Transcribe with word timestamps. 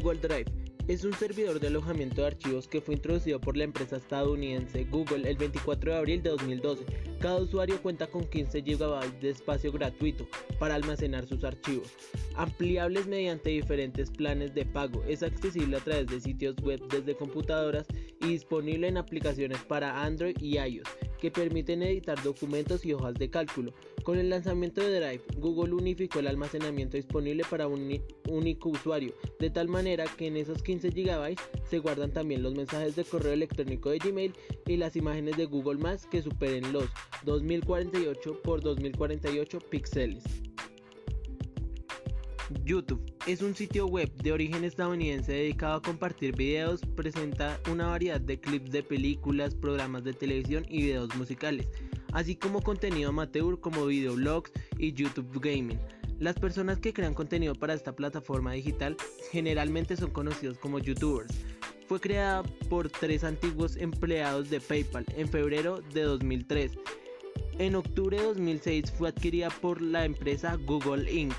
Google 0.00 0.20
Drive 0.20 0.50
es 0.88 1.04
un 1.04 1.12
servidor 1.12 1.60
de 1.60 1.66
alojamiento 1.66 2.22
de 2.22 2.28
archivos 2.28 2.66
que 2.66 2.80
fue 2.80 2.94
introducido 2.94 3.40
por 3.40 3.56
la 3.56 3.64
empresa 3.64 3.96
estadounidense 3.96 4.84
Google 4.84 5.28
el 5.28 5.36
24 5.36 5.92
de 5.92 5.98
abril 5.98 6.22
de 6.22 6.30
2012. 6.30 6.84
Cada 7.20 7.36
usuario 7.36 7.80
cuenta 7.82 8.06
con 8.06 8.24
15 8.24 8.62
GB 8.62 9.20
de 9.20 9.30
espacio 9.30 9.70
gratuito 9.70 10.26
para 10.58 10.74
almacenar 10.74 11.26
sus 11.26 11.44
archivos, 11.44 11.92
ampliables 12.34 13.06
mediante 13.06 13.50
diferentes 13.50 14.10
planes 14.10 14.54
de 14.54 14.64
pago. 14.64 15.04
Es 15.06 15.22
accesible 15.22 15.76
a 15.76 15.80
través 15.80 16.06
de 16.06 16.20
sitios 16.20 16.56
web 16.62 16.80
desde 16.88 17.14
computadoras 17.14 17.86
y 18.20 18.26
disponible 18.26 18.88
en 18.88 18.96
aplicaciones 18.96 19.58
para 19.64 20.02
Android 20.02 20.36
y 20.40 20.58
iOS 20.58 20.88
que 21.20 21.30
permiten 21.30 21.82
editar 21.82 22.20
documentos 22.22 22.84
y 22.84 22.94
hojas 22.94 23.14
de 23.14 23.30
cálculo. 23.30 23.72
Con 24.02 24.18
el 24.18 24.30
lanzamiento 24.30 24.80
de 24.80 24.98
Drive, 24.98 25.22
Google 25.36 25.74
unificó 25.74 26.18
el 26.18 26.26
almacenamiento 26.26 26.96
disponible 26.96 27.44
para 27.48 27.68
un 27.68 28.00
único 28.28 28.70
usuario, 28.70 29.14
de 29.38 29.50
tal 29.50 29.68
manera 29.68 30.06
que 30.16 30.26
en 30.26 30.36
esos 30.36 30.62
15 30.62 30.90
GB 30.90 31.36
se 31.68 31.78
guardan 31.78 32.12
también 32.12 32.42
los 32.42 32.54
mensajes 32.54 32.96
de 32.96 33.04
correo 33.04 33.32
electrónico 33.32 33.90
de 33.90 33.98
Gmail 33.98 34.34
y 34.66 34.76
las 34.76 34.96
imágenes 34.96 35.36
de 35.36 35.44
Google 35.44 35.78
Maps 35.78 36.06
que 36.06 36.22
superen 36.22 36.72
los 36.72 36.86
2048 37.24 38.30
x 38.30 38.62
2048 38.62 39.58
píxeles. 39.70 40.49
YouTube 42.64 43.00
es 43.26 43.42
un 43.42 43.54
sitio 43.54 43.86
web 43.86 44.10
de 44.22 44.32
origen 44.32 44.64
estadounidense 44.64 45.32
dedicado 45.32 45.74
a 45.74 45.82
compartir 45.82 46.34
videos, 46.36 46.80
presenta 46.96 47.60
una 47.70 47.88
variedad 47.88 48.20
de 48.20 48.40
clips 48.40 48.70
de 48.70 48.82
películas, 48.82 49.54
programas 49.54 50.04
de 50.04 50.12
televisión 50.12 50.64
y 50.68 50.82
videos 50.82 51.14
musicales, 51.16 51.68
así 52.12 52.36
como 52.36 52.62
contenido 52.62 53.10
amateur 53.10 53.58
como 53.60 53.86
videoblogs 53.86 54.52
y 54.78 54.92
YouTube 54.92 55.40
Gaming. 55.40 55.78
Las 56.18 56.38
personas 56.38 56.78
que 56.78 56.92
crean 56.92 57.14
contenido 57.14 57.54
para 57.54 57.74
esta 57.74 57.94
plataforma 57.94 58.52
digital 58.52 58.96
generalmente 59.30 59.96
son 59.96 60.10
conocidos 60.10 60.58
como 60.58 60.78
youtubers. 60.78 61.32
Fue 61.86 61.98
creada 61.98 62.42
por 62.68 62.90
tres 62.90 63.24
antiguos 63.24 63.76
empleados 63.76 64.50
de 64.50 64.60
PayPal 64.60 65.04
en 65.16 65.28
febrero 65.28 65.82
de 65.92 66.02
2003. 66.02 66.72
En 67.58 67.74
octubre 67.74 68.16
de 68.16 68.24
2006 68.24 68.92
fue 68.92 69.08
adquirida 69.08 69.50
por 69.50 69.80
la 69.82 70.04
empresa 70.04 70.56
Google 70.66 71.10
Inc 71.12 71.34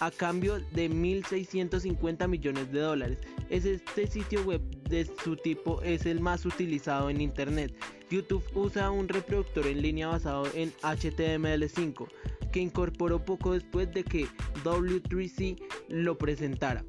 a 0.00 0.10
cambio 0.10 0.58
de 0.72 0.90
1.650 0.90 2.26
millones 2.26 2.72
de 2.72 2.80
dólares. 2.80 3.18
Es 3.50 3.64
este 3.64 4.06
sitio 4.06 4.42
web 4.42 4.60
de 4.88 5.08
su 5.22 5.36
tipo 5.36 5.80
es 5.82 6.06
el 6.06 6.20
más 6.20 6.44
utilizado 6.44 7.10
en 7.10 7.20
Internet. 7.20 7.74
YouTube 8.10 8.44
usa 8.54 8.90
un 8.90 9.08
reproductor 9.08 9.66
en 9.66 9.82
línea 9.82 10.08
basado 10.08 10.46
en 10.54 10.72
HTML5 10.82 12.08
que 12.50 12.60
incorporó 12.60 13.24
poco 13.24 13.52
después 13.52 13.92
de 13.92 14.02
que 14.02 14.26
W3C 14.64 15.62
lo 15.88 16.18
presentara 16.18 16.84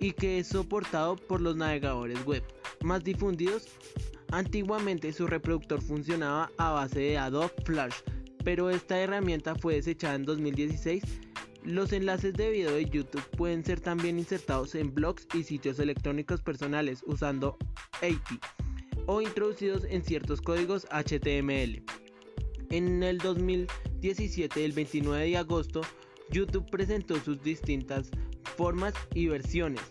y 0.00 0.12
que 0.12 0.38
es 0.38 0.48
soportado 0.48 1.16
por 1.16 1.40
los 1.40 1.56
navegadores 1.56 2.24
web 2.26 2.42
más 2.82 3.02
difundidos. 3.04 3.68
Antiguamente 4.32 5.12
su 5.12 5.26
reproductor 5.26 5.80
funcionaba 5.80 6.50
a 6.58 6.70
base 6.70 7.00
de 7.00 7.18
Adobe 7.18 7.52
Flash, 7.64 7.94
pero 8.44 8.70
esta 8.70 8.98
herramienta 8.98 9.54
fue 9.54 9.74
desechada 9.74 10.14
en 10.14 10.24
2016 10.24 11.02
los 11.64 11.92
enlaces 11.92 12.34
de 12.34 12.50
video 12.50 12.72
de 12.74 12.86
YouTube 12.86 13.24
pueden 13.36 13.64
ser 13.64 13.80
también 13.80 14.18
insertados 14.18 14.74
en 14.74 14.94
blogs 14.94 15.26
y 15.34 15.42
sitios 15.42 15.78
electrónicos 15.78 16.42
personales 16.42 17.02
usando 17.06 17.56
API 17.96 18.40
o 19.06 19.20
introducidos 19.20 19.84
en 19.88 20.02
ciertos 20.02 20.40
códigos 20.40 20.86
HTML. 20.90 21.82
En 22.70 23.02
el 23.02 23.18
2017, 23.18 24.64
el 24.64 24.72
29 24.72 25.24
de 25.24 25.36
agosto, 25.36 25.80
YouTube 26.30 26.70
presentó 26.70 27.18
sus 27.20 27.42
distintas 27.42 28.10
formas 28.56 28.94
y 29.14 29.26
versiones. 29.26 29.82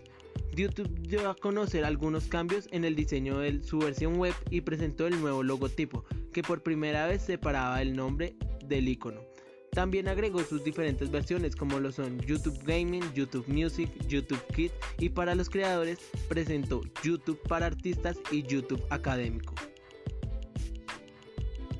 YouTube 0.56 0.90
dio 1.02 1.30
a 1.30 1.36
conocer 1.36 1.86
algunos 1.86 2.28
cambios 2.28 2.68
en 2.72 2.86
el 2.86 2.96
diseño 2.96 3.40
de 3.40 3.62
su 3.62 3.80
versión 3.80 4.18
web 4.18 4.34
y 4.50 4.62
presentó 4.62 5.08
el 5.08 5.20
nuevo 5.20 5.44
logotipo, 5.44 6.06
que 6.34 6.42
por 6.42 6.64
primera 6.64 7.06
vez 7.08 7.22
separaba 7.22 7.82
el 7.82 7.96
nombre 7.96 8.36
del 8.66 8.88
icono. 8.88 9.29
También 9.72 10.08
agregó 10.08 10.44
sus 10.44 10.64
diferentes 10.64 11.12
versiones 11.12 11.56
como 11.56 11.80
lo 11.80 11.92
son 11.92 12.20
YouTube 12.22 12.60
Gaming, 12.64 13.04
YouTube 13.14 13.48
Music, 13.48 13.90
YouTube 14.08 14.44
Kids 14.56 14.74
y 14.98 15.10
para 15.10 15.36
los 15.36 15.50
creadores 15.50 16.00
presentó 16.28 16.82
YouTube 17.04 17.40
para 17.48 17.68
artistas 17.68 18.18
y 18.32 18.44
YouTube 18.44 18.84
Académico. 18.90 19.54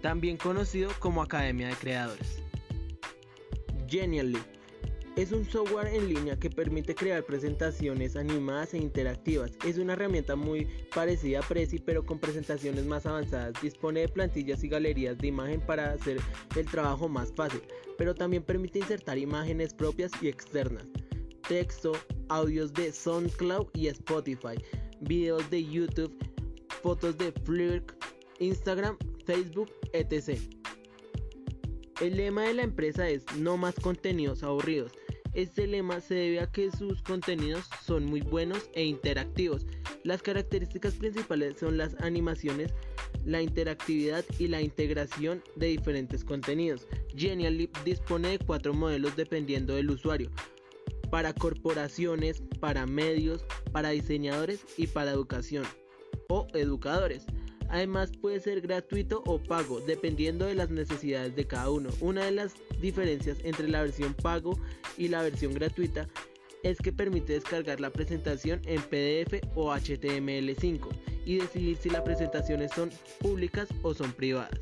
También 0.02 0.38
conocido 0.38 0.92
como 1.00 1.22
Academia 1.22 1.68
de 1.68 1.76
Creadores. 1.76 2.42
Genially 3.88 4.40
es 5.22 5.34
un 5.34 5.44
software 5.44 5.94
en 5.94 6.08
línea 6.08 6.40
que 6.40 6.50
permite 6.50 6.96
crear 6.96 7.26
presentaciones 7.26 8.16
animadas 8.16 8.74
e 8.74 8.78
interactivas. 8.78 9.52
Es 9.66 9.78
una 9.78 9.92
herramienta 9.92 10.38
muy 10.38 10.66
parecida 10.96 11.40
a 11.40 11.42
Prezi 11.42 11.78
pero 11.78 12.06
con 12.06 12.20
presentaciones 12.20 12.86
más 12.86 13.06
avanzadas. 13.06 13.62
Dispone 13.62 14.00
de 14.00 14.08
plantillas 14.08 14.64
y 14.64 14.70
galerías 14.70 15.18
de 15.18 15.28
imagen 15.28 15.60
para 15.60 15.92
hacer 15.92 16.22
el 16.56 16.66
trabajo 16.68 17.10
más 17.10 17.34
fácil, 17.34 17.62
pero 17.98 18.16
también 18.16 18.44
permite 18.44 18.80
insertar 18.80 19.18
imágenes 19.18 19.74
propias 19.74 20.14
y 20.22 20.30
externas, 20.30 20.86
texto, 21.50 21.92
audios 22.30 22.74
de 22.74 22.94
SoundCloud 22.94 23.68
y 23.74 23.88
Spotify, 23.88 24.56
videos 25.02 25.50
de 25.50 25.66
YouTube, 25.66 26.16
fotos 26.82 27.18
de 27.18 27.34
Flickr, 27.44 27.94
Instagram, 28.40 28.98
Facebook, 29.26 29.70
etc. 29.92 30.40
El 32.00 32.16
lema 32.16 32.44
de 32.44 32.54
la 32.54 32.64
empresa 32.64 33.10
es 33.10 33.26
no 33.36 33.58
más 33.58 33.76
contenidos 33.76 34.44
aburridos. 34.44 34.94
Este 35.34 35.68
lema 35.68 36.02
se 36.02 36.16
debe 36.16 36.40
a 36.40 36.48
que 36.48 36.72
sus 36.72 37.04
contenidos 37.04 37.66
son 37.86 38.06
muy 38.06 38.22
buenos 38.22 38.70
e 38.74 38.84
interactivos. 38.84 39.66
Las 40.04 40.24
características 40.24 40.96
principales 40.96 41.60
son 41.60 41.78
las 41.78 41.96
animaciones, 42.02 42.74
la 43.26 43.42
interactividad 43.42 44.26
y 44.40 44.48
la 44.48 44.62
integración 44.62 45.44
de 45.56 45.68
diferentes 45.68 46.24
contenidos. 46.24 46.88
Genially 47.16 47.70
dispone 47.86 48.30
de 48.30 48.40
cuatro 48.40 48.74
modelos 48.74 49.16
dependiendo 49.16 49.76
del 49.76 49.92
usuario, 49.92 50.32
para 51.12 51.34
corporaciones, 51.34 52.42
para 52.60 52.88
medios, 52.88 53.46
para 53.72 53.90
diseñadores 53.90 54.66
y 54.78 54.88
para 54.88 55.12
educación 55.12 55.66
o 56.30 56.48
educadores. 56.54 57.26
Además 57.70 58.12
puede 58.20 58.40
ser 58.40 58.62
gratuito 58.62 59.24
o 59.26 59.42
pago, 59.42 59.80
dependiendo 59.82 60.46
de 60.46 60.56
las 60.56 60.70
necesidades 60.70 61.36
de 61.36 61.46
cada 61.46 61.70
uno. 61.70 61.90
Una 62.02 62.26
de 62.26 62.32
las 62.32 62.54
diferencias 62.82 63.38
entre 63.44 63.68
la 63.68 63.84
versión 63.84 64.14
pago 64.16 64.58
y 64.98 65.08
la 65.08 65.22
versión 65.22 65.54
gratuita 65.54 66.08
es 66.64 66.78
que 66.80 66.92
permite 66.92 67.34
descargar 67.34 67.80
la 67.80 67.92
presentación 67.92 68.62
en 68.66 68.82
PDF 68.82 69.42
o 69.56 69.72
HTML5 69.72 70.90
y 71.26 71.38
decidir 71.38 71.78
si 71.78 71.90
las 71.90 72.02
presentaciones 72.02 72.72
son 72.72 72.90
públicas 73.20 73.70
o 73.84 73.94
son 73.94 74.12
privadas. 74.14 74.60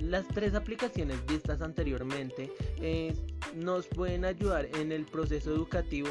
Las 0.00 0.26
tres 0.28 0.54
aplicaciones 0.54 1.24
vistas 1.26 1.60
anteriormente 1.60 2.50
eh, 2.80 3.14
nos 3.54 3.86
pueden 3.86 4.24
ayudar 4.24 4.68
en 4.78 4.92
el 4.92 5.04
proceso 5.04 5.54
educativo 5.54 6.08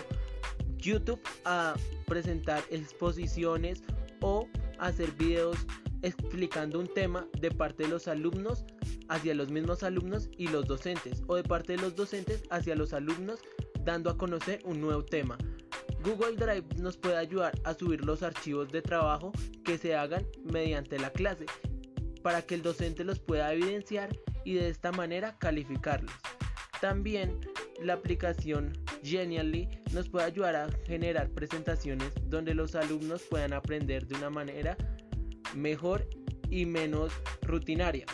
YouTube 0.78 1.22
a 1.46 1.76
presentar 2.06 2.64
exposiciones 2.70 3.84
o 4.22 4.48
hacer 4.82 5.12
videos 5.14 5.58
explicando 6.02 6.80
un 6.80 6.88
tema 6.88 7.28
de 7.40 7.52
parte 7.52 7.84
de 7.84 7.90
los 7.90 8.08
alumnos 8.08 8.66
hacia 9.08 9.36
los 9.36 9.52
mismos 9.52 9.84
alumnos 9.84 10.30
y 10.38 10.48
los 10.48 10.66
docentes 10.66 11.24
o 11.28 11.36
de 11.36 11.44
parte 11.44 11.74
de 11.74 11.82
los 11.82 11.96
docentes 11.96 12.44
hacia 12.50 12.76
los 12.76 12.94
alumnos 12.94 13.40
dando 13.84 14.10
a 14.10 14.18
conocer 14.18 14.60
un 14.66 14.82
nuevo 14.82 15.04
tema. 15.04 15.38
Google 16.04 16.36
Drive 16.36 16.66
nos 16.78 16.98
puede 16.98 17.18
ayudar 17.18 17.54
a 17.64 17.74
subir 17.76 18.04
los 18.04 18.24
archivos 18.24 18.70
de 18.70 18.82
trabajo 18.82 19.32
que 19.64 19.78
se 19.78 19.96
hagan 19.96 20.26
mediante 20.44 20.98
la 20.98 21.12
clase 21.12 21.46
para 22.24 22.42
que 22.42 22.56
el 22.56 22.64
docente 22.64 23.04
los 23.04 23.20
pueda 23.20 23.54
evidenciar 23.54 24.10
y 24.44 24.56
de 24.56 24.70
esta 24.70 24.92
manera 24.92 25.38
calificarlos. 25.38 26.14
También 26.80 27.40
la 27.80 27.94
aplicación 27.94 28.74
Genially 29.04 29.68
nos 29.94 30.10
puede 30.10 30.26
ayudar 30.26 30.56
a 30.56 30.70
generar 30.86 31.30
presentaciones 31.30 32.12
donde 32.26 32.54
los 32.54 32.76
alumnos 32.76 33.24
puedan 33.24 33.54
aprender 33.54 34.08
de 34.08 34.16
una 34.16 34.30
manera 34.30 34.78
mejor 35.56 36.08
y 36.50 36.66
menos 36.66 37.14
rutinaria. 37.42 38.06